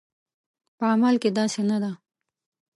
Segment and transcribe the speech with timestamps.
[0.77, 1.91] په عمل کې داسې نه ده